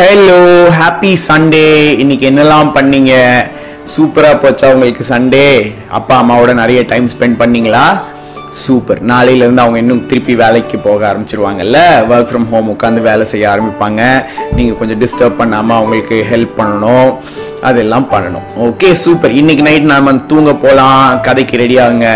Hello 0.00 0.36
happy 0.76 1.10
Sunday 1.26 1.64
இன்னைக்கு 2.02 2.24
என்னெல்லாம் 2.28 2.68
பண்ணீங்க? 2.76 3.12
சூப்பராக 3.94 4.36
போச்சா 4.42 4.68
உங்களுக்கு 4.74 5.02
சண்டே 5.10 5.42
அப்பா 5.98 6.14
அம்மாவோட 6.20 6.52
நிறைய 6.60 6.82
டைம் 6.92 7.08
ஸ்பெண்ட் 7.14 7.36
பண்ணீங்களா? 7.40 7.82
சூப்பர் 8.60 9.00
நாளையிலேருந்து 9.10 9.62
அவங்க 9.64 9.78
இன்னும் 9.82 10.06
திருப்பி 10.10 10.34
வேலைக்கு 10.42 10.78
போக 10.86 11.00
ஆரம்பிச்சிருவாங்கல்ல? 11.10 11.80
ஒர்க் 12.10 12.30
ஃப்ரம் 12.30 12.48
ஹோம் 12.52 12.70
உட்காந்து 12.74 13.00
வேலை 13.08 13.26
செய்ய 13.32 13.50
ஆரம்பிப்பாங்க. 13.54 14.00
நீங்கள் 14.58 14.78
கொஞ்சம் 14.78 15.02
டிஸ்டர்ப் 15.02 15.38
பண்ணாமல் 15.40 15.78
அவங்களுக்கு 15.78 16.18
ஹெல்ப் 16.30 16.56
பண்ணணும். 16.60 17.10
அதெல்லாம் 17.68 18.06
பண்ணணும். 18.14 18.46
ஓகே 18.66 18.90
சூப்பர் 19.02 19.34
இன்னைக்கு 19.40 19.66
நைட் 19.68 19.90
நாம 19.92 20.14
தூங்க 20.30 20.54
போகலாம் 20.64 21.20
கதைக்கு 21.26 21.60
ரெடி 21.64 21.76
ஆகுங்க. 21.84 22.08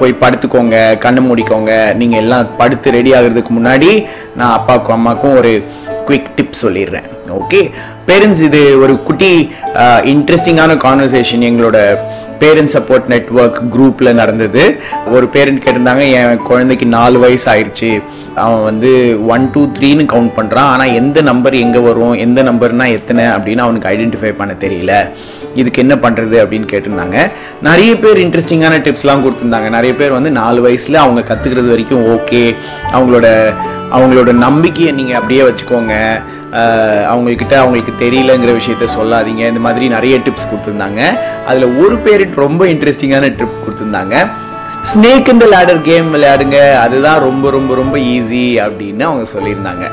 போய் 0.00 0.20
படுத்துக்கோங்க. 0.22 0.78
கண்ணு 1.04 1.22
மூடிக்கோங்க. 1.28 1.74
நீங்கள் 2.00 2.22
எல்லாம் 2.24 2.56
படுத்து 2.62 2.96
ரெடி 2.98 3.12
ஆகிறதுக்கு 3.18 3.54
முன்னாடி 3.58 3.92
நான் 4.40 4.56
அப்பாவுக்கும் 4.58 4.96
அம்மாக்கும் 4.98 5.36
ஒரு 5.42 5.52
குவிக் 6.08 6.30
டிப் 6.36 6.60
சொல்லிடுறேன். 6.62 7.08
ஓகே 7.40 7.62
பேரண்ட்ஸ் 8.10 8.44
இது 8.48 8.62
ஒரு 8.84 8.94
குட்டி 9.08 9.32
இன்ட்ரெஸ்டிங்கான 10.14 10.78
கான்வர்சேஷன் 10.86 11.44
எங்களோட 11.50 11.78
பேரண்ட் 12.42 12.72
சப்போர்ட் 12.74 13.06
நெட்வொர்க் 13.12 13.56
குரூப்பில் 13.74 14.18
நடந்தது. 14.18 14.64
ஒரு 15.14 15.26
பேரண்ட் 15.34 15.62
கேட்டிருந்தாங்க 15.64 16.04
என் 16.18 16.44
குழந்தைக்கு 16.50 16.86
நாலு 16.98 17.18
வயசு 17.24 17.46
ஆயிடுச்சு 17.52 17.90
அவன் 18.42 18.62
வந்து 18.68 18.90
ஒன் 19.34 19.46
டூ 19.54 19.62
த்ரீன்னு 19.76 20.04
கவுண்ட் 20.12 20.36
பண்ணுறான் 20.36 20.68
ஆனால் 20.74 20.94
எந்த 21.00 21.18
நம்பர் 21.28 21.54
எங்கே 21.64 21.80
வரும்? 21.86 22.14
எந்த 22.26 22.42
நம்பர்னால் 22.48 22.94
எத்தனை? 22.98 23.24
அப்படின்னு 23.36 23.64
அவனுக்கு 23.66 23.90
ஐடென்டிஃபை 23.94 24.32
பண்ண 24.40 24.54
தெரியல. 24.64 24.92
இதுக்கு 25.60 25.82
என்ன 25.84 25.94
பண்ணுறது 26.04 26.36
அப்படின்னு 26.42 26.68
கேட்டிருந்தாங்க. 26.72 27.18
நிறைய 27.68 27.92
பேர் 28.02 28.22
இன்ட்ரெஸ்டிங்கான 28.26 28.78
டிப்ஸ்லாம் 28.86 29.24
கொடுத்துருந்தாங்க. 29.24 29.68
நிறைய 29.76 29.92
பேர் 30.00 30.16
வந்து 30.18 30.30
நாலு 30.40 30.60
வயசில் 30.66 31.02
அவங்க 31.04 31.22
கற்றுக்கிறது 31.30 31.74
வரைக்கும் 31.74 32.06
ஓகே 32.16 32.44
அவங்களோட 32.94 33.28
அவங்களோட 33.94 34.32
நம்பிக்கையை 34.46 34.92
நீங்கள் 34.98 35.18
அப்படியே 35.18 35.42
வச்சுக்கோங்க. 35.48 35.94
அவங்கக்கிட்ட 37.12 37.54
அவங்களுக்கு 37.62 37.92
தெரியலங்கிற 38.04 38.52
விஷயத்த 38.58 38.86
சொல்லாதீங்க. 38.98 39.42
இந்த 39.52 39.62
மாதிரி 39.66 39.88
நிறைய 39.96 40.16
டிப்ஸ் 40.26 40.50
கொடுத்துருந்தாங்க. 40.50 41.00
அதில் 41.46 41.76
ஒரு 41.84 41.96
பேர் 42.06 42.24
ரொம்ப 42.44 42.64
இன்ட்ரெஸ்டிங்கான 42.64 43.30
ட்ரிப் 43.38 43.62
கொடுத்துருந்தாங்க. 43.64 44.16
ஸ்னேக் 44.90 45.32
இந்த 45.34 45.46
லேடர் 45.54 45.80
கேம் 45.88 46.08
விளையாடுங்க. 46.14 46.58
அதுதான் 46.84 47.24
ரொம்ப 47.28 47.50
ரொம்ப 47.50 47.74
ரொம்ப 47.74 47.96
ஈஸி 47.96 48.44
அப்படின்னு 48.66 49.02
அவங்க 49.08 49.26
சொல்லியிருந்தாங்க. 49.36 49.86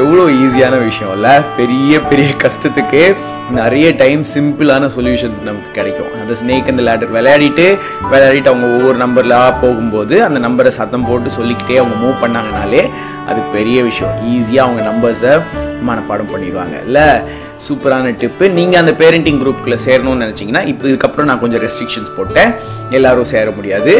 எவ்வளோ 0.00 0.22
ஈஸியான 0.42 0.74
விஷயம் 0.84 1.12
இல்லை? 1.16 1.34
பெரிய 1.56 2.00
பெரிய 2.10 2.28
கஷ்டத்துக்கு 2.44 3.02
நிறைய 3.58 3.86
டைம் 4.02 4.20
சிம்பிளான 4.34 4.84
சொல்யூஷன்ஸ் 4.94 5.40
நமக்கு 5.48 5.70
கிடைக்கும். 5.72 6.12
அந்த 6.20 6.34
ஸ்னேக் 6.40 6.70
அந்த 6.72 6.82
லேடர் 6.88 7.10
விளையாடிட்டு 7.16 7.66
விளையாடிட்டு 8.12 8.50
அவங்க 8.52 8.66
ஒவ்வொரு 8.76 8.96
நம்பர்லாம் 9.04 9.58
போகும்போது 9.62 10.14
அந்த 10.26 10.38
நம்பரை 10.46 10.68
சத்தம் 10.78 11.06
போட்டு 11.08 11.30
சொல்லிக்கிட்டே 11.38 11.76
அவங்க 11.82 11.96
மூவ் 12.02 12.22
பண்ணாங்கனாலே 12.22 12.82
அது 13.30 13.40
பெரிய 13.56 13.78
விஷயம். 13.90 14.14
ஈஸியாக 14.34 14.66
அவங்க 14.66 14.82
நம்பர்ஸை 14.90 15.34
மனப்பாடம் 15.88 16.32
பண்ணிடுவாங்க. 16.32 16.76
இல்லை 16.88 17.06
சூப்பரான 17.66 18.12
டிப்பு 18.20 18.44
நீங்கள் 18.56 18.80
அந்த 18.80 18.92
பேரண்டிங் 19.00 19.38
குரூப்புக்குள்ளே 19.40 19.78
சேரணும்னு 19.86 20.24
நினச்சிங்கன்னா 20.24 20.62
இப்போ 20.70 20.84
இதுக்கப்புறம் 20.90 21.28
நான் 21.30 21.42
கொஞ்சம் 21.42 21.62
ரெஸ்ட்ரிக்ஷன்ஸ் 21.64 22.10
போட்டேன். 22.16 22.50
எல்லாரும் 22.96 23.28
சேர 23.32 23.50
முடியாது. 23.58 23.92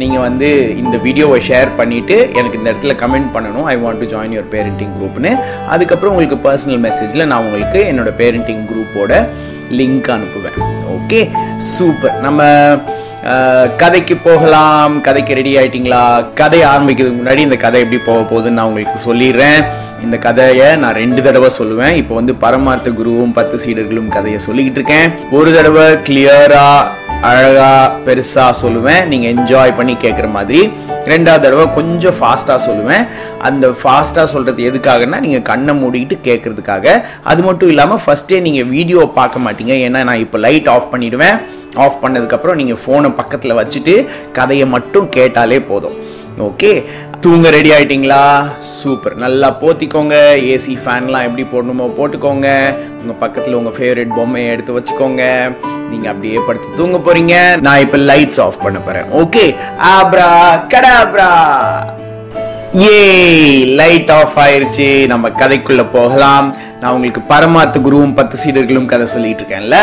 நீங்கள் 0.00 0.24
வந்து 0.26 0.48
இந்த 0.82 0.96
வீடியோவை 1.06 1.38
ஷேர் 1.48 1.70
பண்ணிவிட்டு 1.80 2.16
எனக்கு 2.38 2.58
இந்த 2.60 2.68
இடத்துல 2.72 2.94
கமெண்ட் 3.02 3.30
பண்ணணும். 3.34 3.66
I 3.72 3.76
want 3.82 4.02
to 4.02 4.08
join 4.14 4.34
your 4.36 4.50
parenting 4.56 4.94
குரூப்னு 4.98 5.32
அதுக்கப்புறம் 5.74 6.14
உங்களுக்கு 6.14 6.38
பர்சனல் 6.48 6.82
மெசேஜில் 6.88 7.28
நான் 7.32 7.44
உங்களுக்கு 7.46 7.82
என்னோட 7.90 8.12
பேரண்டிங் 8.22 8.64
குரூப்போட 8.70 9.22
லிங்க் 9.80 10.10
அனுப்புவேன். 10.16 10.58
ஓகே 10.96 11.20
சூப்பர் 11.74 12.16
நம்ம 12.26 12.42
கதைக்கு 13.76 14.16
போகலாம். 14.16 15.00
கதைக்கு 15.00 15.34
ரெடி 15.34 15.56
ஆயிட்டீங்களா? 15.56 16.34
கதை 16.34 16.60
ஆரம்பிக்கிறதுக்கு 16.60 17.20
முன்னாடி 17.20 17.38
இந்த 17.38 17.56
கதை 17.56 17.80
எப்படி 17.80 18.02
போக 18.06 18.20
போகுதுன்னு 18.30 18.58
நான் 18.58 18.66
உங்களுக்கு 18.66 19.14
சொல்லிடுறேன். 19.14 19.64
இந்த 20.04 20.16
கதையை 20.16 20.76
நான் 20.76 20.94
ரெண்டு 20.94 21.22
தடவை 21.22 21.50
சொல்லுவேன். 21.58 21.94
இப்போ 21.94 22.14
வந்து 22.14 22.34
பரமார்த்த 22.34 22.90
குருவும் 22.90 23.32
பத்து 23.32 23.56
சீடர்களும் 23.64 24.08
கதையை 24.08 24.40
சொல்லிக்கிட்டு 24.46 24.80
இருக்கேன். 24.80 25.12
ஒரு 25.30 25.54
தடவை 25.54 25.82
கிளியரா 25.82 26.68
அழகா 27.22 27.92
பெருசா 28.06 28.54
சொல்லுவேன். 28.62 29.04
நீங்க 29.06 29.26
என்ஜாய் 29.34 29.76
பண்ணி 29.76 29.96
கேட்குற 30.02 30.30
மாதிரி. 30.30 30.72
ரெண்டாவது 31.12 31.42
தடவை 31.44 31.66
கொஞ்சம் 31.76 32.16
ஃபாஸ்ட்டாக 32.18 32.58
சொல்லுவேன். 32.66 33.04
அந்த 33.48 33.66
ஃபாஸ்ட்டாக 33.80 34.26
சொல்கிறது 34.32 34.66
எதுக்காகன்னா 34.70 35.20
நீங்கள் 35.26 35.46
கண்ணை 35.50 35.74
மூடிக்கிட்டு 35.82 36.18
கேட்குறதுக்காக 36.28 36.96
அது 37.32 37.42
மட்டும் 37.48 37.72
இல்லாமல் 37.74 38.02
ஃபஸ்ட்டே 38.04 38.40
நீங்கள் 38.46 38.70
வீடியோ 38.74 39.00
பார்க்க 39.18 39.44
மாட்டீங்க. 39.46 39.74
ஏன்னா 39.86 40.02
நான் 40.10 40.24
இப்போ 40.26 40.40
லைட் 40.46 40.70
ஆஃப் 40.74 40.92
பண்ணிவிடுவேன் 40.94 41.38
ஆஃப் 41.84 42.00
பண்ணதுக்கப்புறம் 42.04 42.58
நீங்கள் 42.60 42.80
ஃபோனை 42.84 43.10
பக்கத்தில் 43.20 43.58
வச்சுட்டு 43.60 43.96
கதையை 44.38 44.68
மட்டும் 44.76 45.08
கேட்டாலே 45.16 45.60
போதும். 45.72 45.98
ஓகே 46.48 46.72
தூங்க 47.24 47.50
ரெடி 47.50 47.70
ஆயிட்டீங்களா? 47.70 48.44
சூப்பர். 48.58 49.14
நல்லா 49.14 49.56
போத்திக்கோங்க. 49.60 50.14
ஏசி 50.52 50.74
ஃபேன்லாம் 50.84 51.26
எப்படி 51.28 51.42
போடணுமோ 51.42 51.86
போட்டுக்கோங்க. 51.98 52.48
உங்க 53.00 53.14
பக்கத்துல 53.20 53.52
உங்க 53.52 53.70
ஃபேவரட் 53.78 54.14
பொம்மையை 54.14 54.50
எடுத்து 54.50 54.78
வச்சுக்கோங்க. 54.78 55.24
நீங்க 55.90 56.08
அப்படியே 56.08 56.38
படுத்து 56.46 56.68
தூங்க 56.76 56.98
போறீங்க. 56.98 57.60
நான் 57.60 57.80
இப்ப 57.80 57.98
லைட்ஸ் 57.98 58.40
ஆஃப் 58.40 58.62
பண்ண 58.62 58.78
போறேன். 58.78 59.04
ஓகே 59.12 59.44
ஆப்ரா 59.96 60.30
கடாப்ரா 60.74 61.30
ஏ 62.80 63.64
லைட் 63.64 64.10
ஆஃப் 64.10 64.38
ஆயிருச்சு. 64.38 65.06
நம்ம 65.06 65.28
கதைக்குள்ள 65.28 65.86
போகலாம். 65.92 66.56
நான் 66.80 66.92
உங்களுக்கு 66.92 67.20
பரமாத்து 67.20 67.78
குருவும் 67.86 68.14
பத்து 68.14 68.38
சீடர்களும் 68.44 68.86
கதை 68.86 69.06
சொல்லிட்டு 69.06 69.42
இருக்கேன்ல? 69.42 69.78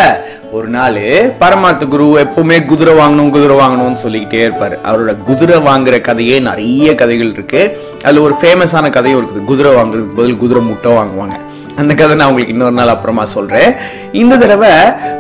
ஒரு 0.51 0.67
நாள் 0.67 1.33
பரமார்த்த 1.39 1.85
குரு 1.85 2.03
எப்பவுமே 2.03 2.65
குதிரை 2.65 2.93
வாங்கணும் 2.93 3.29
குதிரை 3.29 3.57
வாங்கணும்னு 3.57 3.93
சொல்லிக்கிட்டே 3.93 4.47
இருப்பாரு. 4.47 4.75
அவரோட 4.85 5.23
குதிரை 5.23 5.57
வாங்குற 5.57 6.01
கதையே 6.01 6.39
நிறைய 6.39 6.95
கதைகள் 6.95 7.31
இருக்கு. 7.31 7.77
அதுல 8.03 8.21
ஒரு 8.21 8.35
ஃபேமஸான 8.41 8.89
கதையும் 8.89 9.21
இருக்குது. 9.21 9.43
குதிரை 9.43 9.71
வாங்குறதுக்கு 9.73 10.15
பதில் 10.15 10.37
குதிரை 10.37 10.63
முட்டை 10.63 10.91
வாங்குவாங்க. 10.91 11.37
அந்த 11.75 11.93
கதை 11.93 12.15
நான் 12.15 12.27
உங்களுக்கு 12.27 12.53
இன்னொரு 12.53 12.71
நாள் 12.71 12.87
அப்புறமா 12.87 13.25
சொல்றேன். 13.25 13.73
இந்த 14.11 14.37
தடவை 14.37 14.69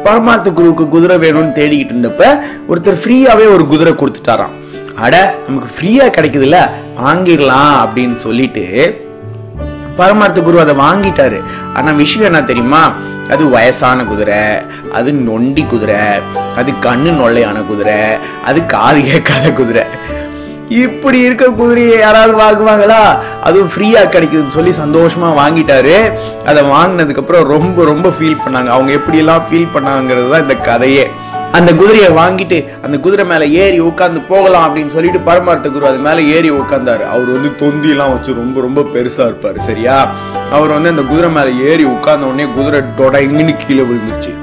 பரமார்த்த 0.03 0.51
குருவுக்கு 0.51 0.87
குதிரை 0.87 1.17
வேணும்னு 1.17 1.57
தேடிக்கிட்டு 1.59 1.93
இருந்தப்ப 1.95 2.39
ஒருத்தர் 2.69 3.01
ஃப்ரீயாவே 3.03 3.53
ஒரு 3.53 3.67
குதிரை 3.67 3.93
கொடுத்துட்டாராம். 3.93 4.55
அட 4.95 5.35
நமக்கு 5.47 5.69
ஃப்ரீயா 5.75 6.05
கிடைக்குதுல்ல? 6.17 6.59
வாங்கிடலாம் 7.05 7.75
அப்படின்னு 7.83 8.17
சொல்லிட்டு 8.17 8.65
பரமார்த்த 9.95 10.41
குரு 10.41 10.59
அதை 10.59 10.75
வாங்கிட்டாரு. 10.75 11.41
ஆனா 11.73 11.91
விஷயம் 11.91 12.33
என்ன 12.33 12.45
தெரியுமா? 12.45 12.93
அது 13.29 13.49
வயசான 13.49 14.03
குதிரை 14.03 14.41
அது 14.93 15.13
நொண்டி 15.13 15.63
குதிரை 15.63 16.01
அது 16.55 16.71
கண்ணு 16.71 17.11
நொல்லையான 17.21 17.65
குதிரை 17.65 17.99
அது 18.45 18.65
காது 18.65 19.01
கேட்காத 19.03 19.51
குதிரை. 19.51 19.83
இப்படி 20.69 21.19
இருக்க 21.19 21.45
குதிரையை 21.49 21.99
யாராவது 21.99 22.33
வாங்குவாங்களா? 22.39 23.01
அதுவும் 23.43 23.71
ஃப்ரீயா 23.75 24.01
கிடைக்குதுன்னு 24.13 24.55
சொல்லி 24.57 24.73
சந்தோஷமா 24.83 25.29
வாங்கிட்டாரு. 25.41 26.11
அதை 26.45 26.63
வாங்கினதுக்கு 26.63 27.17
அப்புறம் 27.17 27.47
ரொம்ப 27.47 27.83
ரொம்ப 27.83 28.09
ஃபீல் 28.09 28.41
பண்ணாங்க. 28.45 28.67
அவங்க 28.67 28.91
எப்படி 28.91 29.17
எல்லாம் 29.17 29.43
ஃபீல் 29.51 29.73
பண்ணாங்கிறது 29.75 30.29
தான் 30.29 30.41
இந்த 30.41 30.55
கதையே. 30.55 31.05
அந்த 31.51 31.75
குதிரையை 31.75 32.09
வாங்கிட்டு 32.09 32.65
அந்த 32.81 32.97
குதிரை 32.97 33.25
மேல 33.25 33.45
ஏறி 33.45 33.81
உட்காந்து 33.81 34.21
போகலாம் 34.29 34.65
அப்படின்னு 34.67 34.87
சொல்லிட்டு 34.87 35.19
பரமார்த்த 35.19 35.69
குரு 35.69 35.87
அது 35.87 35.97
மேலே 35.97 36.35
ஏறி 36.35 36.51
உட்கார்ந்தாரு. 36.51 37.03
அவர் 37.07 37.29
வந்து 37.29 37.55
தொந்தி 37.55 37.89
எல்லாம் 37.89 38.09
வச்சு 38.09 38.33
ரொம்ப 38.33 38.61
ரொம்ப 38.61 38.81
பெருசா 38.81 39.23
இருப்பாரு 39.29 39.57
சரியா? 39.57 40.11
அவர் 40.51 40.69
வந்து 40.69 40.89
அந்த 40.89 41.01
குதிரை 41.01 41.31
மேல 41.31 41.49
ஏறி 41.49 41.83
உட்கார்ந்த 41.83 42.25
உடனே 42.25 42.45
குதிரை 42.45 42.81
டொடங்கின்னு 42.97 43.55
கீழே 43.67 43.81
விழுந்துருச்சு. 43.81 44.33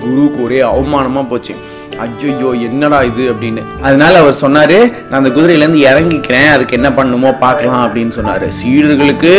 குருவுக்கு 0.00 0.42
ஒரே 0.42 0.60
அவமானமா 0.60 1.28
போச்சு. 1.28 1.54
ஐயோ 2.02 2.50
என்னடா 2.68 3.02
இது 3.02 3.24
அப்படின்னு. 3.32 3.62
அதனால 3.82 4.18
அவர் 4.22 4.40
சொன்னாரு 4.42 4.78
நான் 5.08 5.20
அந்த 5.20 5.30
குதிரையில 5.36 5.64
இருந்து 5.64 5.82
இறங்கிக்கிறேன் 5.90 6.50
அதுக்கு 6.54 6.76
என்ன 6.76 6.92
பண்ணுமோ 6.92 7.32
பார்க்கலாம் 7.44 7.84
அப்படின்னு 7.86 8.12
சொன்னாரு. 8.18 8.48
சீடர்களுக்கு 8.60 9.32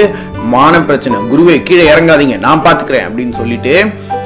மான 0.54 0.82
பிரச்சனை. 0.82 1.18
குருவே 1.32 1.64
கீழே 1.64 1.86
இறங்காதீங்க 1.94 2.38
நான் 2.40 2.66
பார்த்துக்கிறேன் 2.66 3.08
அப்படின்னு 3.08 3.36
சொல்லிட்டு 3.42 3.74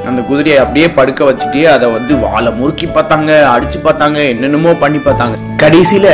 அந்த 0.08 0.20
குதிரையை 0.28 0.58
அப்படியே 0.62 0.90
படுக்க 0.98 1.24
வச்சுட்டு 1.24 1.64
அதை 1.72 1.90
வந்து 1.90 2.12
வாழை 2.18 2.52
முறுக்கி 2.52 2.86
பார்த்தாங்க 2.86 3.30
அடிச்சு 3.54 3.78
பார்த்தாங்க 3.86 4.18
என்னென்னமோ 4.28 4.72
பண்ணி 4.74 4.98
பார்த்தாங்க. 4.98 5.36
கடைசியில 5.62 6.08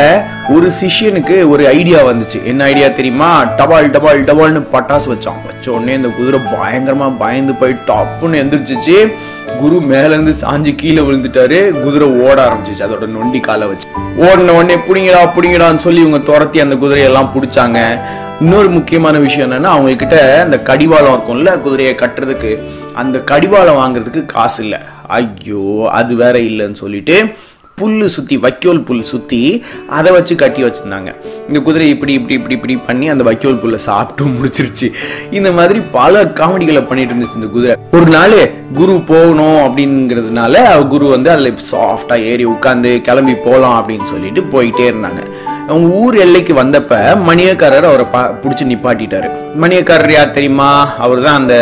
ஒரு 0.55 0.71
சிஷ்யனுக்கு 0.81 1.49
ஒரு 1.49 1.69
ஐடியா 1.69 2.01
வந்துச்சு. 2.09 2.45
என்ன 2.45 2.65
ஐடியா 2.65 2.89
தெரியுமா? 2.89 3.45
டபால் 3.59 3.93
டபால் 3.95 4.27
டபால்னு 4.31 4.63
பட்டாசு 4.75 5.09
வச்சான். 5.13 5.41
வச்ச 5.47 5.73
உடனே 5.73 5.95
இந்த 5.95 6.09
குதிரை 6.09 6.41
பயங்கரமா 6.55 7.17
பயந்து 7.19 7.55
போயிட்டு 7.55 7.93
டப்புன்னு 7.93 8.41
எந்திரிச்சிச்சு. 8.43 8.99
குரு 9.61 9.81
மேல 9.81 10.07
இருந்து 10.07 10.35
சாஞ்சு 10.41 10.75
கீழே 10.75 11.03
விழுந்துட்டாரு. 11.03 11.71
குதிரை 11.71 12.09
ஓட 12.09 12.37
ஆரம்பிச்சிச்சு. 12.47 12.85
அதோட 12.87 13.07
நொண்டி 13.07 13.41
காலை 13.41 13.67
வச்சு. 13.67 13.89
ஓடின 14.19 14.51
உடனே 14.51 14.75
பிடிங்கடா 14.75 15.23
புடிங்கடான்னு 15.37 15.77
சொல்லி 15.77 16.01
இவங்க 16.01 16.19
துரத்தி 16.19 16.61
அந்த 16.61 16.75
குதிரையெல்லாம் 16.75 17.33
பிடிச்சாங்க. 17.35 18.01
இன்னொரு 18.41 18.69
முக்கியமான 18.69 19.19
விஷயம் 19.19 19.51
என்னன்னா 19.51 19.73
அவங்க 19.75 19.95
கிட்ட 19.95 20.41
அந்த 20.43 20.61
கடிவாளம் 20.61 21.13
இருக்கும்ல 21.13 21.61
குதிரையை 21.61 21.95
கட்டுறதுக்கு. 21.95 22.59
அந்த 22.95 23.19
கடிவாளம் 23.19 23.77
வாங்குறதுக்கு 23.77 24.27
காசு 24.27 24.63
இல்லை. 24.63 24.79
ஐயோ 25.07 25.89
அது 25.91 26.15
வேற 26.15 26.39
இல்லைன்னு 26.39 26.75
சொல்லிட்டு 26.75 27.35
புல்லு 27.81 28.07
சுற்றி 28.13 28.37
வைக்கோல் 28.45 28.81
புல் 28.89 29.03
சுற்றி 29.09 29.39
அதை 29.97 30.11
வச்சு 30.15 30.35
கட்டி 30.43 30.61
வச்சுருந்தாங்க. 30.65 31.11
இந்த 31.49 31.59
குதிரை 31.67 31.87
இப்படி 31.95 32.13
இப்படி 32.19 32.35
இப்படி 32.39 32.55
இப்படி 32.59 32.75
பண்ணி 32.87 33.07
அந்த 33.15 33.25
வைக்கோல் 33.29 33.59
புல்லை 33.63 33.79
சாப்பிட்டு 33.87 34.25
முடிச்சிருச்சு. 34.37 34.89
இந்த 35.39 35.51
மாதிரி 35.59 35.81
பல 35.97 36.23
காமெடிகளை 36.39 36.83
பண்ணிட்டு 36.91 37.13
இருந்துச்சு 37.13 37.39
இந்த 37.41 37.49
குதிரை. 37.57 37.75
ஒரு 37.97 38.07
நாள் 38.15 38.37
குரு 38.79 38.95
போகணும் 39.11 39.61
அப்படிங்கிறதுனால 39.67 40.63
குரு 40.93 41.09
வந்து 41.15 41.31
அதில் 41.35 41.59
சாஃப்டாக 41.73 42.29
ஏறி 42.31 42.47
உட்காந்து 42.55 42.93
கிளம்பி 43.09 43.35
போகலாம் 43.49 43.77
அப்படின்னு 43.81 44.09
சொல்லிட்டு 44.13 44.45
போயிட்டே 44.55 44.87
இருந்தாங்க. 44.93 45.23
அவங்க 45.69 45.87
ஊர் 46.05 46.17
எல்லைக்கு 46.25 46.55
வந்தப்ப 46.63 47.03
மணியக்காரர் 47.29 47.91
அவரை 47.91 48.07
பா 48.17 48.23
பிடிச்சி 48.43 48.65
நிப்பாட்டிட்டாரு. 48.73 49.29
மணியக்காரர் 49.63 50.17
யார் 50.17 50.37
தெரியுமா? 50.39 50.71
அவர் 51.05 51.23
தான் 51.29 51.41
அந்த 51.43 51.55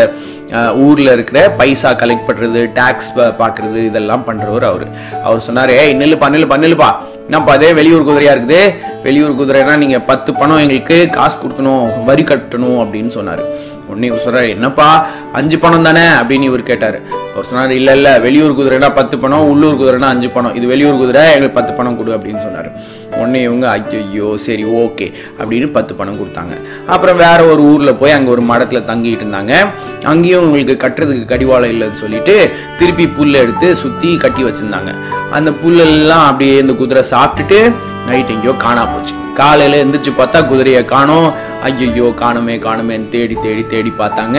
ஊர்ல 0.84 1.12
இருக்கிற 1.12 1.38
பைசா 1.58 1.90
கலெக்ட் 1.92 2.28
பண்றது 2.28 2.60
டேக்ஸ் 2.78 3.10
பாக்குறது 3.42 3.78
இதெல்லாம் 3.90 4.24
பண்றவர் 4.28 4.66
அவர். 4.70 4.86
அவர் 5.26 5.44
சொன்னார் 5.48 5.70
ஏ 5.70 5.84
நில்லுப்பா 6.02 6.28
நில்லுப்பா 6.34 6.58
நில்லுப்பா. 6.64 6.90
என்னப்பா 7.26 7.52
அதே 7.52 7.72
வெளியூர் 7.72 8.08
குதிரையா 8.08 8.32
இருக்குது? 8.36 8.60
வெளியூர் 9.04 9.38
குதிரைனா 9.40 9.76
நீங்க 9.82 9.98
பத்து 10.10 10.30
பணம் 10.34 10.62
எங்களுக்கு 10.64 11.10
காசு 11.16 11.36
கொடுக்கணும் 11.42 12.04
வரி 12.04 12.22
கட்டணும் 12.22 12.80
அப்படின்னு 12.82 13.12
சொன்னார். 13.18 13.42
உடனே 13.88 14.06
இவர் 14.06 14.24
சொல்றாரு 14.26 14.48
என்னப்பா? 14.48 15.06
அஞ்சு 15.32 15.58
பணம் 15.58 15.82
தானே? 15.82 16.00
அப்படின்னு 16.00 16.42
இவர் 16.42 16.62
கேட்டாரு. 16.62 17.02
அவர் 17.32 17.44
சொன்னார் 17.44 17.72
இல்ல 17.72 17.92
இல்ல 17.92 18.18
வெளியூர் 18.18 18.58
குதிரைனா 18.58 18.94
பத்து 18.94 19.18
பணம் 19.18 19.48
உள்ளூர் 19.48 19.80
குதிரைனா 19.80 20.02
அஞ்சு 20.02 20.28
பணம். 20.28 20.54
இது 20.54 20.66
வெளியூர் 20.66 20.96
குதிரை 20.96 21.22
எங்களுக்கு 21.26 21.58
பத்து 21.60 21.72
பணம் 21.72 21.96
கொடு 21.96 22.16
அப்படின்னு 22.16 22.42
சொன்னார். 22.42 22.68
உடனே 23.10 23.42
இவங்க 23.42 23.70
ஐயோ 23.70 24.36
சரி 24.36 24.64
ஓகே 24.64 25.12
அப்படின்னு 25.38 25.72
பத்து 25.72 25.94
பணம் 25.94 26.20
கொடுத்தாங்க. 26.20 26.54
அப்புறம் 26.86 27.16
வேற 27.16 27.44
ஒரு 27.44 27.62
ஊர்ல 27.62 27.92
போய் 27.92 28.10
அங்க 28.10 28.30
ஒரு 28.30 28.42
மடத்துல 28.42 28.82
தங்கிட்டு 28.90 29.24
இருந்தாங்க. 29.24 29.66
அங்கேயும் 30.04 30.44
உங்களுக்கு 30.44 30.86
கட்டுறதுக்கு 30.86 31.24
கடிவாளம் 31.24 31.70
இல்லைன்னு 31.70 31.94
சொல்லிட்டு 31.94 32.50
திருப்பி 32.78 33.08
புல்லை 33.08 33.40
எடுத்து 33.40 33.76
சுத்தி 33.76 34.16
கட்டி 34.16 34.44
வச்சிருந்தாங்க. 34.44 34.94
அந்த 35.30 35.50
புல்லெல்லாம் 35.50 36.24
அப்படியே 36.30 36.58
இந்த 36.58 36.72
குதிரை 36.72 37.04
சாப்பிட்டுட்டு 37.10 37.72
நைட் 38.06 38.28
எங்கேயோ 38.28 38.52
காணா 38.52 38.84
போச்சு. 38.84 39.12
காலையில 39.34 39.84
எந்திரிச்சு 39.84 40.12
பார்த்தா 40.18 40.46
குதிரையை 40.46 40.84
காணும். 40.84 41.52
ஐயோ 41.68 42.06
காணுமே 42.22 42.54
காணுமேன்னு 42.66 43.08
தேடி 43.14 43.36
தேடி 43.44 43.62
தேடி 43.72 43.90
பார்த்தாங்க. 44.00 44.38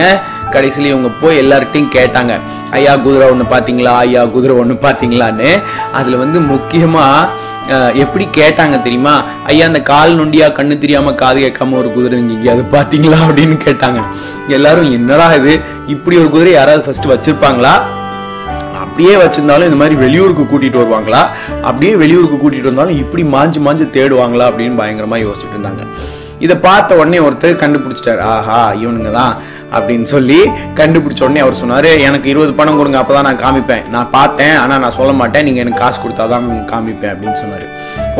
கடைசியில 0.54 0.92
இவங்க 0.92 1.10
போய் 1.22 1.40
எல்லார்ட்டையும் 1.42 1.94
கேட்டாங்க. 1.96 2.34
ஐயா 2.76 2.92
குதிரை 3.06 3.26
ஒன்று 3.32 3.46
பார்த்தீங்களா? 3.54 3.94
ஐயா 4.04 4.22
குதிரை 4.34 4.54
ஒன்று 4.62 4.76
பார்த்தீங்களான்னு? 4.86 5.50
அதுல 6.00 6.20
வந்து 6.24 6.40
முக்கியமா 6.52 7.06
எப்படி 8.02 8.24
கேட்டாங்க 8.36 8.76
தெரியுமா? 8.82 9.14
ஐயா 9.50 9.64
அந்த 9.70 9.80
கால் 9.90 10.12
நொண்டியா 10.18 10.48
கண்ணு 10.58 10.74
தெரியாம 10.82 11.12
காது 11.22 11.38
கேட்காம 11.44 11.76
ஒரு 11.80 11.88
குதிரை 11.94 12.18
நீங்க 12.20 12.34
எங்கேயாவது 12.36 12.64
பாத்தீங்களா 12.74 13.18
அப்படின்னு 13.28 13.56
கேட்டாங்க. 13.64 14.00
எல்லாரும் 14.56 14.90
என்னடா 14.98 15.26
இது? 15.38 15.54
இப்படி 15.94 16.16
ஒரு 16.22 16.30
குதிரை 16.34 16.52
யாராவது 16.56 16.84
ஃபர்ஸ்ட் 16.86 17.12
வச்சிருப்பாங்களா? 17.12 17.74
அப்படியே 18.84 19.14
வச்சிருந்தாலும் 19.22 19.68
இந்த 19.68 19.78
மாதிரி 19.80 19.96
வெளியூருக்கு 20.04 20.44
கூட்டிட்டு 20.50 20.80
வருவாங்களா? 20.82 21.22
அப்படியே 21.68 21.94
வெளியூருக்கு 22.02 22.38
கூட்டிட்டு 22.42 22.70
வந்தாலும் 22.70 23.00
இப்படி 23.04 23.24
மாஞ்சு 23.34 23.60
மாஞ்சு 23.66 23.86
தேடுவாங்களா? 23.96 24.46
அப்படின்னு 24.50 24.80
பயங்கரமா 24.82 25.18
யோசிச்சுட்டு 25.24 25.56
இருந்தாங்க. 25.56 25.84
இதை 26.44 26.56
பார்த்த 26.68 26.98
உடனே 27.00 27.18
ஒருத்தர் 27.26 27.60
கண்டுபிடிச்சிட்டாரு. 27.62 28.22
ஆஹா 28.34 28.58
இவனுங்க 28.82 29.12
தான் 29.20 29.34
அப்படின்னு 29.76 30.06
சொல்லி 30.14 30.40
கண்டுபிடிச்ச 30.80 31.20
உடனே 31.26 31.40
அவர் 31.44 31.60
சொன்னார் 31.60 31.88
எனக்கு 32.08 32.28
இருபது 32.32 32.52
பணம் 32.58 32.78
கொடுங்க 32.80 32.98
அப்போ 33.00 33.14
தான் 33.14 33.26
நான் 33.28 33.42
காமிப்பேன். 33.44 33.84
நான் 33.94 34.10
பார்த்தேன் 34.18 34.56
ஆனால் 34.62 34.82
நான் 34.84 34.96
சொல்ல 34.98 35.12
மாட்டேன். 35.20 35.46
நீங்கள் 35.46 35.64
எனக்கு 35.64 35.82
காசு 35.84 35.98
கொடுத்தாதான் 36.02 36.46
காமிப்பேன் 36.72 37.12
அப்படின்னு 37.14 37.40
சொன்னார். 37.42 37.66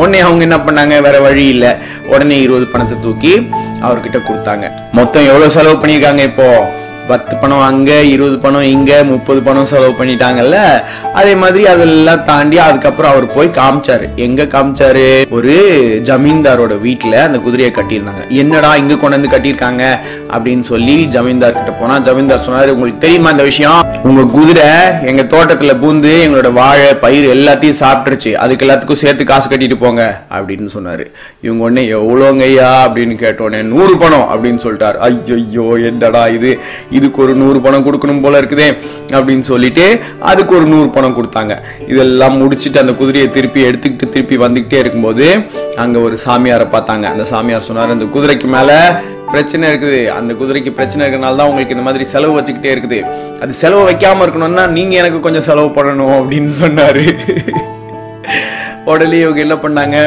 உடனே 0.01 0.19
அவங்க 0.25 0.41
என்ன 0.47 0.57
பண்ணாங்க? 0.65 0.95
வேற 1.07 1.19
வழி 1.27 1.45
இல்லை. 1.53 1.71
உடனே 2.13 2.39
இருபது 2.45 2.65
பணத்தை 2.73 2.97
தூக்கி 3.05 3.33
அவர்கிட்ட 3.85 4.19
கொடுத்தாங்க. 4.27 4.65
மொத்தம் 4.99 5.27
எவ்வளோ 5.31 5.49
செலவு 5.55 5.79
பண்ணியிருக்காங்க 5.81 6.23
இப்போ? 6.31 6.49
பத்து 7.07 7.35
பணம் 7.35 7.61
அங்க 7.61 8.01
இருபது 8.01 8.39
பணம் 8.39 8.61
இங்க 8.61 9.03
முப்பது 9.03 9.41
பணம் 9.41 9.65
செலவு 9.65 9.93
பண்ணிட்டாங்கல்ல? 9.99 10.81
அதே 11.13 11.35
மாதிரி 11.35 11.67
அதெல்லாம் 11.67 12.25
தாண்டி 12.25 12.57
அதுக்கப்புறம் 12.57 13.11
அவர் 13.11 13.33
போய் 13.33 13.47
காமிச்சாரு. 13.47 14.15
எங்க 14.15 14.43
காமிச்சாரு? 14.43 15.29
ஒரு 15.29 15.53
ஜமீன்தாரோட 16.03 16.73
வீட்டுல 16.83 17.13
அந்த 17.13 17.37
குதிரையை 17.37 17.75
கட்டியிருந்தாங்க. 17.75 18.27
என்னடா 18.29 18.75
இங்க 18.75 18.95
கொண்டு 18.95 19.19
வந்து 19.19 19.37
கட்டியிருக்காங்க? 19.37 19.99
அப்படின்னு 20.31 20.61
சொல்லி 20.61 21.05
ஜமீன்தார் 21.05 21.53
கிட்ட 21.53 21.71
போனா 21.71 21.99
ஜமீன்தார் 21.99 22.39
சொன்னாரு 22.39 22.67
உங்களுக்கு 22.67 22.99
தெரியுமா 22.99 23.29
இந்த 23.29 23.43
விஷயம்? 23.43 23.85
உங்க 24.03 24.23
குதிரை 24.23 24.69
எங்க 25.05 25.23
தோட்டத்துல 25.23 25.75
பூந்து 25.81 26.11
எங்களோட 26.25 26.53
வாழை 26.53 26.93
பயிர் 26.93 27.37
எல்லாத்தையும் 27.37 27.75
சாப்பிட்டுருச்சு. 27.79 28.33
அதுக்கு 28.33 28.65
எல்லாத்துக்கும் 28.65 28.93
சேர்த்து 28.93 29.23
காசு 29.23 29.49
கட்டிட்டு 29.49 29.75
போங்க. 29.79 30.21
அப்படின்னு 30.31 30.69
சொன்னாரு. 30.77 31.05
இவங்க 31.41 31.63
உடனே 31.63 31.87
எவ்வளோங்க 31.91 32.41
ஐயா 32.41 32.87
அப்படின்னு 32.87 33.15
கேட்டோடனே 33.23 33.61
நூறு 33.61 33.97
பணம். 33.97 34.27
அப்படின்னு 34.33 34.59
சொல்லிட்டாரு. 34.59 34.95
ஐயோ 34.95 35.77
என்னடா 35.83 36.27
இது? 36.27 36.59
இதுக்கு 36.99 37.19
ஒரு 37.25 37.33
நூறு 37.41 37.59
பணம் 37.65 37.85
கொடுக்கணும் 37.87 38.23
போல 38.25 38.41
இருக்குதே 38.41 38.69
அப்படின்னு 39.17 39.45
சொல்லிட்டு 39.51 39.85
அதுக்கு 40.31 40.53
ஒரு 40.59 40.67
நூறு 40.73 40.89
பணம் 40.95 41.17
கொடுத்தாங்க. 41.17 41.55
இதெல்லாம் 41.91 42.39
முடிச்சிட்டு 42.43 42.83
அந்த 42.83 42.95
குதிரையை 43.01 43.27
திருப்பி 43.37 43.67
எடுத்துக்கிட்டு 43.69 44.13
திருப்பி 44.15 44.37
வந்துகிட்டே 44.45 44.79
இருக்கும்போது 44.83 45.27
அங்கே 45.83 46.01
ஒரு 46.07 46.17
சாமியாரை 46.25 46.67
பார்த்தாங்க. 46.75 47.05
அந்த 47.13 47.25
சாமியார் 47.33 47.67
சொன்னார் 47.69 47.95
அந்த 47.97 48.07
குதிரைக்கு 48.15 48.49
மேலே 48.57 48.79
பிரச்சனை 49.31 49.63
இருக்குது. 49.71 50.01
அந்த 50.17 50.31
குதிரைக்கு 50.41 50.71
பிரச்சனை 50.75 51.01
இருக்கிறனால 51.03 51.39
தான் 51.39 51.49
உங்களுக்கு 51.51 51.75
இந்த 51.75 51.85
மாதிரி 51.87 52.05
செலவு 52.13 52.35
வச்சுக்கிட்டே 52.37 52.71
இருக்குது. 52.75 52.99
அது 53.43 53.53
செலவு 53.61 53.81
வைக்காம 53.89 54.23
இருக்கணும்னா 54.25 54.65
நீங்க 54.77 54.95
எனக்கு 55.01 55.19
கொஞ்சம் 55.25 55.47
செலவு 55.49 55.69
பண்ணணும் 55.77 56.15
அப்படின்னு 56.19 56.53
சொன்னாரு. 56.63 57.03
உடனே 58.91 59.17
இவங்க 59.23 59.39
என்ன 59.45 59.55
பண்ணாங்க? 59.63 59.97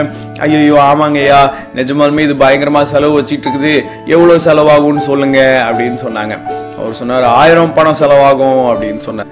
ஐயோ 0.45 0.77
ஆமாங்கய்யா. 0.91 1.41
நிஜமாலுமே 1.79 2.25
இது 2.27 2.35
பயங்கரமா 2.45 2.83
செலவு 2.93 3.17
வச்சுட்டு 3.21 3.47
இருக்குது 3.47 3.75
எவ்வளவு 4.15 4.45
செலவாகும்னு 4.47 5.03
சொல்லுங்க 5.11 5.41
அப்படின்னு 5.69 5.99
சொன்னாங்க. 6.07 6.37
அவர் 6.79 7.01
சொன்னார் 7.01 7.27
ஆயிரம் 7.41 7.75
பணம் 7.75 8.01
செலவாகும் 8.03 8.63
அப்படின்னு 8.71 9.03
சொன்னார். 9.09 9.31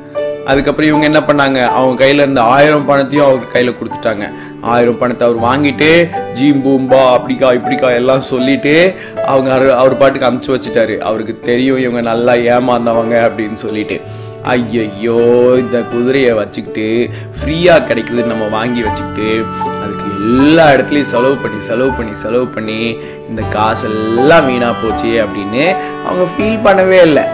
அதுக்கப்புறம் 0.50 0.88
இவங்க 0.88 1.06
என்ன 1.06 1.20
பண்ணாங்க? 1.28 1.58
அவங்க 1.78 1.94
கையில 2.02 2.24
இருந்த 2.24 2.42
ஆயிரம் 2.42 2.86
பணத்தையும் 2.90 3.26
அவங்க 3.26 3.46
கையில 3.54 3.72
கொடுத்துட்டாங்க. 3.78 4.26
ஆயிரம் 4.74 4.98
பணத்தை 4.98 5.24
அவர் 5.26 5.40
வாங்கிட்டு 5.48 5.90
ஜீம் 6.36 6.62
பூம்பா 6.64 7.02
அப்படிக்கா 7.16 7.48
இப்படிக்கா 7.58 7.90
எல்லாம் 8.00 8.20
சொல்லிட்டு 8.20 8.94
அவங்க 9.26 9.50
அவர் 9.56 9.68
அவர் 9.80 9.96
பாட்டுக்கு 9.96 10.28
அமுச்சு 10.30 10.54
வச்சுட்டாரு. 10.54 10.98
அவருக்கு 10.98 11.38
தெரியும் 11.50 11.82
இவங்க 11.84 12.00
நல்லா 12.00 12.34
ஏமாந்தவங்க 12.54 13.16
அப்படின்னு 13.28 13.60
சொல்லிட்டு. 13.64 13.98
ஐயையோ 14.44 15.18
இந்த 15.58 15.78
குதிரையை 15.82 16.32
வச்சுக்கிட்டு 16.32 17.10
ஃப்ரீயாக 17.38 17.86
கிடைக்குது 17.88 18.26
நம்ம 18.26 18.44
வாங்கி 18.44 18.82
வச்சுக்கிட்டு 18.82 19.44
அதுக்கு 19.82 20.06
எல்லா 20.16 20.70
இடத்துலையும் 20.70 21.12
செலவு 21.14 21.36
பண்ணி 21.36 21.60
செலவு 21.60 21.90
பண்ணி 21.90 22.14
செலவு 22.14 22.46
பண்ணி 22.46 22.96
இந்த 23.28 23.42
காசெல்லாம் 23.42 24.46
வீணாக 24.46 24.74
போச்சு 24.82 25.10
அப்படின்னு 25.24 25.76
அவங்க 26.06 26.24
ஃபீல் 26.34 26.64
பண்ணவே 26.66 27.02
இல்லை. 27.02 27.24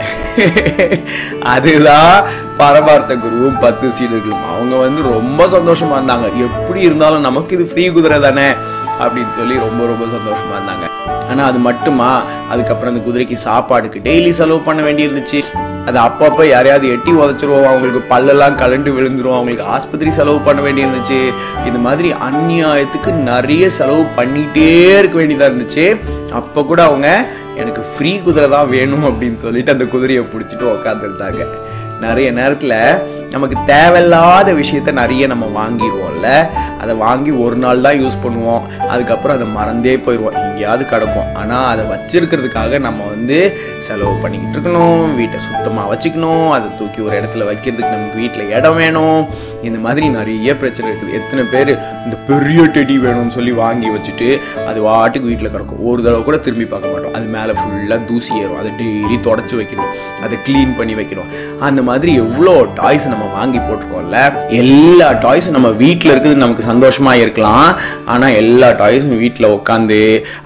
அதுதான் 1.41 2.25
பரமார்த்த 2.57 3.15
குருவும் 3.15 3.61
பத்து 3.61 3.89
சீடர்களும். 3.89 4.45
அவங்க 4.55 4.77
வந்து 4.77 5.03
ரொம்ப 5.03 5.49
சந்தோஷமாக 5.49 6.01
இருந்தாங்க. 6.01 6.41
எப்படி 6.47 6.81
இருந்தாலும் 6.81 7.21
நமக்கு 7.21 7.55
இது 7.57 7.65
ஃப்ரீ 7.73 7.89
குதிரை 7.89 8.21
தானே? 8.21 8.55
அப்படின்னு 9.01 9.31
சொல்லி 9.31 9.55
ரொம்ப 9.59 9.87
ரொம்ப 9.87 10.05
சந்தோஷமா 10.05 10.57
இருந்தாங்க. 10.57 10.87
ஆனா 11.29 11.45
அது 11.45 11.59
மட்டுமா? 11.59 12.23
அதுக்கப்புறம் 12.51 12.95
அந்த 12.95 13.11
குதிரைக்கு 13.11 13.37
சாப்பாடுக்கு 13.45 13.99
டெய்லி 14.05 14.31
செலவு 14.31 14.61
பண்ண 14.61 14.83
வேண்டியிருந்துச்சு. 14.83 15.43
அது 15.87 16.01
அப்பப்போ 16.01 16.45
யாரையாவது 16.45 16.89
எட்டி 16.89 17.13
உதச்சிருவோம். 17.13 17.65
அவங்களுக்கு 17.65 18.15
பல்லெல்லாம் 18.15 18.59
கலண்டு 18.59 18.95
விழுந்துரும். 18.97 19.33
அவங்களுக்கு 19.33 19.65
ஆஸ்பத்திரி 19.65 20.11
செலவு 20.11 20.41
பண்ண 20.41 20.63
வேண்டியிருந்துச்சு. 20.63 21.33
இந்த 21.67 21.79
மாதிரி 21.79 22.13
அந்நியாயத்துக்கு 22.13 23.13
நிறைய 23.13 23.71
செலவு 23.71 24.07
பண்ணிட்டே 24.17 24.99
இருக்க 24.99 25.23
வேண்டியதா 25.23 25.51
இருந்துச்சு. 25.51 25.97
அப்போ 26.33 26.63
கூட 26.63 26.85
அவங்க 26.85 27.27
எனக்கு 27.57 27.83
ஃப்ரீ 27.83 28.19
குதிரை 28.19 28.49
தான் 28.49 28.69
வேணும் 28.69 29.05
அப்படின்னு 29.05 29.35
சொல்லிட்டு 29.35 29.73
அந்த 29.73 29.85
குதிரையை 29.85 30.25
பிடிச்சிட்டு 30.25 30.65
உக்காந்துருந்தாங்க. 30.65 31.45
நிறைய 32.01 32.33
நேரத்துல 32.33 32.99
நமக்கு 33.35 33.57
தேவையில்லாத 33.73 34.49
விஷயத்த 34.61 34.91
நிறைய 35.01 35.25
நம்ம 35.33 35.45
வாங்கிடுவோம்ல. 35.59 36.29
அதை 36.83 36.95
வாங்கி 37.05 37.31
ஒரு 37.45 37.57
நாள் 37.63 37.85
தான் 37.87 37.99
யூஸ் 38.03 38.17
பண்ணுவோம். 38.25 38.65
அதுக்கப்புறம் 38.93 39.37
அதை 39.37 39.47
மறந்தே 39.59 39.95
போயிடுவோம். 40.05 40.37
எங்கேயாவது 40.43 40.85
கிடக்கும் 40.93 41.31
ஆனால் 41.41 41.69
அதை 41.73 41.85
வச்சிருக்கிறதுக்காக 41.93 42.79
நம்ம 42.87 43.07
வந்து 43.13 43.39
செலவு 43.87 44.15
பண்ணிக்கிட்டு 44.23 44.57
இருக்கணும். 44.57 45.03
வீட்டை 45.19 45.39
சுத்தமாக 45.47 45.87
வச்சுக்கணும். 45.93 46.49
அதை 46.57 46.67
தூக்கி 46.81 47.01
ஒரு 47.07 47.15
இடத்துல 47.21 47.47
வைக்கிறதுக்கு 47.51 47.95
நமக்கு 47.97 48.21
வீட்டில் 48.23 48.53
இடம் 48.57 48.79
வேணும். 48.83 49.21
இந்த 49.69 49.79
மாதிரி 49.87 50.07
நிறைய 50.19 50.51
பிரச்சனை 50.61 50.87
இருக்குது. 50.91 51.17
எத்தனை 51.21 51.45
பேர் 51.55 51.73
இந்த 52.05 52.17
பெரிய 52.31 52.63
டெடி 52.77 52.97
வேணும்னு 53.07 53.37
சொல்லி 53.39 53.55
வாங்கி 53.63 53.91
வச்சுட்டு 53.97 54.29
அது 54.71 54.81
வாட்டுக்கு 54.89 55.31
வீட்டில் 55.31 55.53
கிடக்கும். 55.55 55.83
ஒரு 55.91 56.01
தடவை 56.07 56.23
கூட 56.29 56.39
திரும்பி 56.47 56.69
பார்க்க 56.75 56.95
மாட்டோம். 56.95 57.17
அது 57.19 57.27
மேலே 57.37 57.55
ஃபுல்லாக 57.61 58.01
தூசி 58.11 58.33
ஏறும். 58.43 58.59
அதை 58.63 58.73
டெய்லி 58.83 59.19
தொடச்சி 59.29 59.55
வைக்கணும். 59.63 59.91
அதை 60.27 60.39
க்ளீன் 60.49 60.77
பண்ணி 60.81 60.97
வைக்கணும். 61.01 61.31
அந்த 61.69 61.83
மாதிரி 61.91 62.13
எவ்வளோ 62.25 62.57
டாய்ஸ் 62.81 63.11
நம்ம 63.15 63.24
வாங்கி 63.37 63.61
போட்டிருக்கோம்ல 63.67 64.19
எல்லா 64.61 65.09
டாய்ஸும் 65.25 65.57
நம்ம 65.57 65.71
வீட்டில் 65.83 66.13
இருக்குது 66.13 66.43
நமக்கு 66.43 66.69
சந்தோஷமா 66.71 67.13
இருக்கலாம். 67.23 67.69
ஆனால் 68.13 68.37
எல்லா 68.43 68.69
டாய்ஸும் 68.81 69.23
வீட்டில் 69.25 69.49
உட்காந்து 69.57 70.01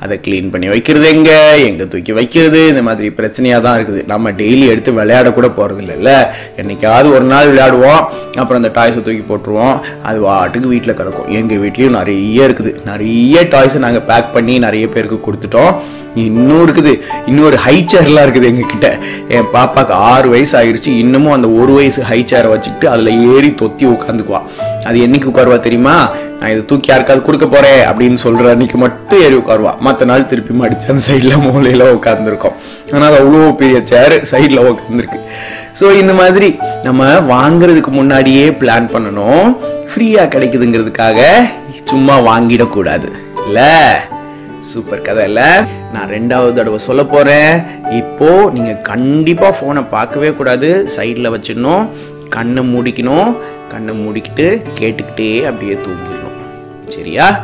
அதை 0.04 0.16
க்ளீன் 0.24 0.50
பண்ணி 0.52 0.68
வைக்கிறது 0.74 1.06
எங்கே? 1.14 1.38
எங்கே 1.68 1.86
தூக்கி 1.92 2.12
வைக்கிறது? 2.20 2.62
இந்த 2.72 2.82
மாதிரி 2.88 3.08
பிரச்சனையாக 3.20 3.64
தான் 3.66 3.78
இருக்குது. 3.78 4.02
நம்ம 4.12 4.30
டெய்லி 4.42 4.66
எடுத்து 4.74 4.96
விளையாட 5.00 5.32
கூட 5.38 5.46
இல்லைல்ல 5.84 6.12
என்னைக்காவது 6.60 7.08
ஒரு 7.16 7.26
நாள் 7.32 7.50
விளையாடுவோம் 7.50 8.02
அப்புறம் 8.40 8.60
அந்த 8.60 8.72
டாய்ஸை 8.78 9.00
தூக்கி 9.06 9.24
போட்டுருவோம். 9.30 9.76
அது 10.08 10.18
வாட்டுக்கு 10.28 10.72
வீட்டில் 10.74 10.98
கிடக்கும். 10.98 11.30
எங்கள் 11.38 11.62
வீட்லேயும் 11.62 11.96
நிறைய 12.00 12.48
இருக்குது. 12.48 12.72
நிறைய 12.90 13.42
டாய்ஸை 13.54 13.80
நாங்கள் 13.86 14.06
பேக் 14.10 14.34
பண்ணி 14.36 14.56
நிறைய 14.66 14.86
பேருக்கு 14.94 15.18
கொடுத்துட்டோம். 15.26 15.72
இன்னும் 16.26 16.62
இருக்குது. 16.66 16.92
இன்னொரு 17.30 17.56
ஹை 17.64 17.74
சேர்லாம் 17.92 18.24
இருக்குது 18.26 18.48
எங்ககிட்ட. 18.50 18.88
என் 19.36 19.50
பாப்பாவுக்கு 19.54 19.94
ஆறு 20.12 20.28
வயசு 20.34 20.54
ஆயிடுச்சு 20.60 20.90
இன்னமும் 21.02 21.34
அந்த 21.36 21.48
ஒரு 21.60 21.72
வயசு 21.78 22.00
ஹை 22.10 22.18
சேரை 22.30 22.48
வச்சுக்கிட்டு 22.58 22.88
அதில் 22.94 23.12
ஏறி 23.34 23.50
தொத்தி 23.62 23.86
உட்காந்துக்குவா 23.96 24.42
அது 24.88 24.98
என்னைக்கு 25.06 25.30
உட்காருவா 25.32 25.60
தெரியுமா? 25.66 25.94
நான் 26.40 26.50
இதை 26.52 26.62
தூக்கி 26.70 26.88
யாருக்காவது 26.90 27.24
கொடுக்க 27.26 27.46
போறேன் 27.46 27.80
அப்படின்னு 27.90 28.18
சொல்ற 28.24 28.50
அன்னைக்கு 28.54 28.78
மட்டும் 28.82 29.22
ஏறி 29.26 29.36
உட்காருவா. 29.40 29.72
மற்ற 29.86 30.04
நாள் 30.10 30.28
திருப்பி 30.32 30.52
மடிச்சு 30.60 30.90
அந்த 30.92 31.02
சைடில் 31.08 31.42
மூலையில 31.46 31.86
உட்காந்துருக்கோம் 31.96 32.58
ஆனால் 32.92 33.08
அது 33.08 33.18
அவ்வளோ 33.22 33.48
பெரிய 33.62 33.78
சேர் 33.92 34.14
சைடில் 34.32 34.66
உட்காந்துருக்கு 34.72 35.20
ஸோ 35.80 35.86
இந்த 36.02 36.12
மாதிரி 36.20 36.48
நம்ம 36.86 37.08
வாங்குறதுக்கு 37.32 37.90
முன்னாடியே 37.98 38.46
பிளான் 38.60 38.86
பண்ணணும். 38.94 39.48
ஃப்ரீயா 39.90 40.22
கிடைக்குதுங்கிறதுக்காக 40.34 41.20
சும்மா 41.90 42.14
வாங்கிடக்கூடாது. 42.30 43.08
இல்ல? 43.46 43.60
சூப்பர் 44.70 45.04
கதை 45.06 45.24
இல்ல? 45.24 45.42
நான் 45.92 46.10
ரெண்டாவது 46.16 46.52
தடவை 46.56 46.78
சொல்ல 46.86 47.02
போறேன். 47.04 47.52
இப்போ 48.00 48.30
நீங்க 48.56 48.72
கண்டிப்பா 48.90 49.48
ஃபோனை 49.58 49.82
பார்க்கவே 49.94 50.30
கூடாது. 50.30 50.70
சைடில் 50.96 51.32
வச்சிடணும். 51.34 51.84
கண்ணை 52.28 52.74
மூடிக்கணும். 52.74 53.36
கண்ணை 53.70 54.06
மூடிக்கிட்டு 54.06 54.62
கேட்டுக்கிட்டே 54.80 55.46
அப்படியே 55.46 55.74
தூங்கிடணும். 55.74 56.36
சரியா? 56.88 57.40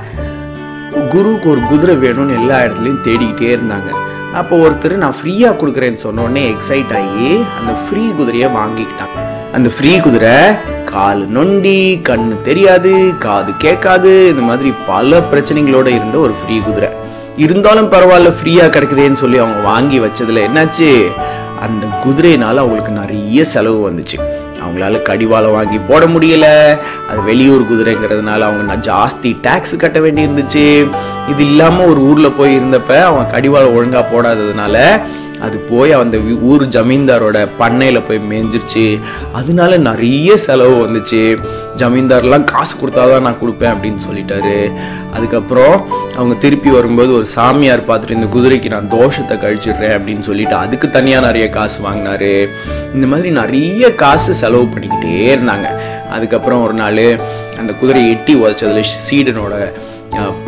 குருவுக்கு 1.09 1.51
ஒரு 1.51 1.61
குதிரை 1.69 1.97
வேணும்னு 1.97 2.41
எல்லா 2.41 2.59
இடத்துலையும் 2.59 3.05
தேடிக்கிட்டே 3.05 3.59
இருந்தாங்க. 3.59 3.91
அப்போ 4.35 4.57
ஒருத்தர் 4.57 4.93
நான் 4.93 5.15
ஃப்ரீயாக 5.23 5.57
கொடுக்குறேன்னு 5.57 5.95
சொன்ன 5.95 6.21
உடனே 6.21 6.51
எக்ஸைட் 6.51 6.95
ஆகி 6.95 7.45
அந்த 7.61 7.73
ஃப்ரீ 7.89 8.07
குதிரையை 8.07 8.49
வாங்கிக்கிட்டாங்க. 8.49 9.19
அந்த 9.53 9.69
ஃப்ரீ 9.69 10.01
குதிரை 10.01 10.31
கால் 10.85 11.29
நொண்டி 11.29 12.01
கண்ணு 12.09 12.43
தெரியாது 12.43 13.13
காது 13.19 13.53
கேட்காது 13.59 14.29
இந்த 14.29 14.43
மாதிரி 14.43 14.73
பல 14.87 15.19
பிரச்சனைகளோட 15.19 15.87
இருந்த 15.87 16.19
ஒரு 16.19 16.35
ஃப்ரீ 16.45 16.59
குதிரை. 16.59 16.89
இருந்தாலும் 17.37 17.93
பரவாயில்ல 17.93 18.35
ஃப்ரீயா 18.41 18.67
கிடைக்குதேன்னு 18.67 19.15
சொல்லி 19.15 19.39
அவங்க 19.39 19.61
வாங்கி 19.61 20.01
வச்சதுல 20.01 20.45
என்னாச்சு? 20.49 21.07
அந்த 21.61 21.87
குதிரையினால 22.05 22.57
அவங்களுக்கு 22.57 22.93
நிறைய 22.93 23.45
செலவு 23.45 23.91
வந்துச்சு. 23.91 24.43
அவங்களால 24.65 25.03
கடிவாளம் 25.03 25.53
வாங்கி 25.53 25.81
போட 25.89 26.05
முடியல. 26.07 26.47
அது 27.11 27.23
வெளியூர் 27.23 27.69
குதிரைங்கிறதுனால 27.73 28.47
அவங்க 28.49 28.63
நான் 28.63 28.87
ஜாஸ்தி 28.91 29.33
டேக்ஸ் 29.47 29.77
கட்ட 29.77 30.01
வேண்டி 30.01 30.27
இருந்துச்சு 30.27 30.65
இது 31.33 31.43
இல்லாமல் 31.51 31.87
ஒரு 31.87 32.01
ஊரில் 32.01 32.37
போய் 32.39 32.57
இருந்தப்ப 32.59 33.03
அவன் 33.03 33.31
கடிவாளம் 33.31 33.75
ஒழுங்காக 33.75 34.05
போடாததுனால 34.13 34.77
அது 35.41 35.57
போய் 35.59 35.93
அந்த 35.93 36.19
ஊர் 36.19 36.63
ஜமீன்தாரோட 36.69 37.49
பண்ணையில் 37.59 38.03
போய் 38.03 38.21
மேய்ஞ்சிருச்சு 38.31 39.01
அதனால 39.33 39.77
நிறைய 39.77 40.37
செலவு 40.37 40.87
வந்துச்சு. 40.87 41.39
ஜமீன்தார்லாம் 41.77 42.45
காசு 42.45 42.75
கொடுத்தாதான் 42.79 43.21
நான் 43.21 43.41
கொடுப்பேன் 43.43 43.73
அப்படின்னு 43.73 44.01
சொல்லிட்டாரு. 44.09 44.73
அதுக்கப்புறம் 45.13 45.89
அவங்க 46.17 46.35
திருப்பி 46.35 46.71
வரும்போது 46.71 47.13
ஒரு 47.15 47.27
சாமியார் 47.27 47.89
பார்த்துட்டு 47.89 48.19
இந்த 48.19 48.29
குதிரைக்கு 48.37 48.69
நான் 48.69 48.91
தோஷத்தை 48.91 49.37
கழிச்சிடுறேன் 49.45 49.97
அப்படின்னு 49.97 50.21
சொல்லிட்டு 50.21 50.55
அதுக்கு 50.55 50.91
தனியாக 50.91 51.27
நிறைய 51.27 51.51
காசு 51.51 51.91
வாங்கினாரு. 51.91 52.49
இந்த 52.95 53.07
மாதிரி 53.07 53.31
நிறைய 53.31 53.95
காசு 53.95 54.35
செலவு 54.35 54.63
பண்ணிக்கிட்டே 54.63 55.17
இருந்தாங்க. 55.37 55.69
அதுக்கப்புறம் 56.11 56.65
ஒரு 56.65 56.73
நாள் 56.73 57.19
அந்த 57.59 57.73
குதிரையை 57.73 58.11
எட்டி 58.11 58.35
உதச்சதுல 58.35 58.85
சீடனோட 59.11 59.73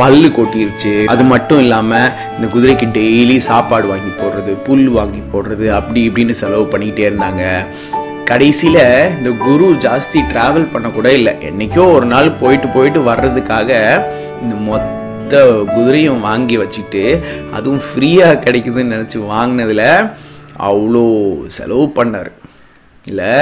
பல்லு 0.01 0.29
கொட்டிருச்சு. 0.37 0.93
அது 1.13 1.23
மட்டும் 1.33 1.61
இல்லாம 1.65 2.01
இந்த 2.37 2.47
குதிரைக்கு 2.55 2.87
டெய்லி 2.97 3.37
சாப்பாடு 3.51 3.87
வாங்கி 3.93 4.13
போடுறது 4.21 4.53
புல் 4.67 4.89
வாங்கி 4.97 5.23
போடுறது 5.33 5.67
அப்படி 5.79 6.01
இப்படின்னு 6.09 6.35
செலவு 6.41 6.65
பண்ணிக்கிட்டே 6.73 7.07
இருந்தாங்க. 7.11 7.45
கடைசியில் 8.31 8.85
இந்த 9.17 9.31
குரு 9.47 9.67
ஜாஸ்தி 9.87 10.21
ட்ராவல் 10.33 10.71
பண்ண 10.75 10.89
கூட 10.91 11.09
இல்லை. 11.19 11.35
என்னைக்கோ 11.49 11.85
ஒரு 11.97 12.07
நாள் 12.13 12.31
போயிட்டு 12.43 12.69
போயிட்டு 12.77 13.03
வர்றதுக்காக 13.11 13.71
இந்த 14.43 14.55
மொத்த 14.69 15.43
குதிரையும் 15.75 16.25
வாங்கி 16.29 16.57
வச்சுட்டு 16.63 17.05
அதுவும் 17.57 17.85
ஃப்ரீயாக 17.89 18.41
கிடைக்குதுன்னு 18.45 18.95
நினச்சி 18.97 19.21
வாங்கினதில் 19.35 19.89
அவ்வளோ 20.69 21.05
செலவு 21.57 21.87
பண்ணார். 21.99 22.31
இல்லை 23.11 23.33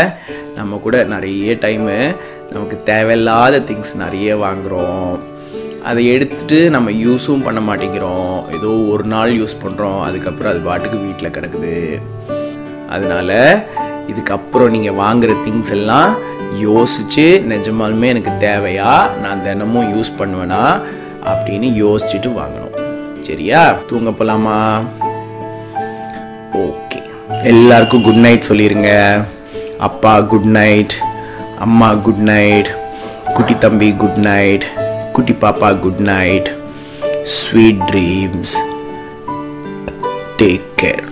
நம்ம 0.57 0.77
கூட 0.87 0.97
நிறைய 1.13 1.55
டைமு 1.67 1.99
நமக்கு 2.55 2.77
தேவையில்லாத 2.91 3.63
திங்ஸ் 3.69 3.95
நிறைய 4.03 4.37
வாங்குகிறோம் 4.43 5.15
அதை 5.85 6.03
எடுத்துட்டு 6.13 6.71
நம்ம 6.71 6.91
யூஸும் 6.91 7.45
பண்ண 7.45 7.61
மாட்டேங்கிறோம். 7.61 8.53
ஏதோ 8.57 8.71
ஒரு 8.93 9.05
நாள் 9.05 9.33
யூஸ் 9.41 9.57
பண்ணுறோம் 9.65 10.01
அதுக்கப்புறம் 10.01 10.53
அது 10.53 10.61
பாட்டுக்கு 10.61 10.99
வீட்டில் 10.99 11.35
கிடக்குது. 11.37 11.75
அதனால் 12.89 13.63
இதுக்கப்புறம் 14.11 14.71
நீங்கள் 14.71 14.99
வாங்குகிற 15.03 15.39
திங்ஸ் 15.47 15.71
எல்லாம் 15.71 16.15
யோசித்து 16.59 17.43
நிஜமாலுமே 17.49 18.07
எனக்கு 18.15 18.33
தேவையா? 18.47 18.93
நான் 19.23 19.43
தினமும் 19.43 19.91
யூஸ் 19.95 20.11
பண்ணுவேனா? 20.19 20.63
அப்படின்னு 21.31 21.69
யோசிச்சுட்டு 21.83 22.31
வாங்கணும். 22.41 22.75
சரியா? 23.21 23.77
தூங்க 23.89 24.11
போகலாமா 24.11 24.81
ஓகே. 26.53 27.01
எல்லாருக்கும் 27.53 28.03
குட் 28.03 28.23
நைட் 28.27 28.49
சொல்லிடுங்க 28.49 28.91
அப்பா 29.79 30.21
குட் 30.21 30.51
நைட் 30.59 30.95
அம்மா 31.59 31.95
குட் 31.95 32.25
நைட் 32.31 32.71
குட்டி 33.35 33.55
தம்பி 33.59 33.93
குட் 34.03 34.21
நைட் 34.31 34.65
குட்டி 35.15 35.35
பாப்பா 35.43 35.69
good 35.83 36.03
night 36.09 36.49
sweet 37.35 37.83
dreams 37.91 38.55
take 40.39 40.69
care 40.77 41.05